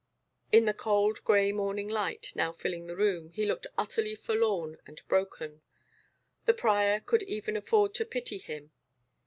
[0.51, 4.99] In the cold gray morning light, now filling the room, he looked utterly forlorn and
[5.07, 5.61] broken.
[6.45, 8.71] The prior could even afford to pity him.